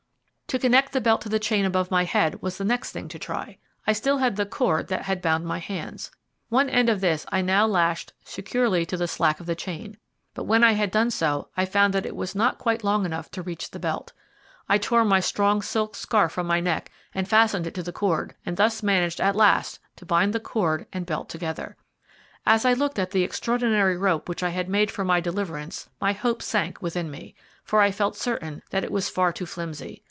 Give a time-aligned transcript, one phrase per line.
[0.51, 3.17] To connect the belt to the chain above my head was the next thing to
[3.17, 3.57] try.
[3.87, 6.11] I had still the cord that had bound my hands.
[6.49, 9.95] One end of this I now lashed securely to the slack of the chain,
[10.33, 13.31] but when I had done so I found that it was not quite long enough
[13.31, 14.11] to reach the belt.
[14.67, 18.35] I tore my strong silk scarf from my neck and fastened it to the cord,
[18.45, 21.77] and thus managed at last to bind cord and belt together.
[22.45, 26.11] As I looked at the extraordinary rope which I had made for my deliverance my
[26.11, 29.99] hope sank within me, for I felt certain that it was far too flimsy.